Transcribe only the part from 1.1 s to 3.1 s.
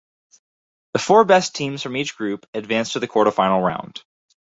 best teams from each group advanced to the